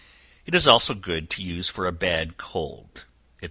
[0.47, 3.05] It is also good to use for a bad cold, &c.